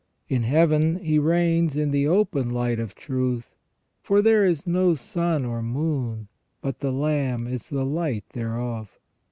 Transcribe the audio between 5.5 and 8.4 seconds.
moon, but the Lamb is the light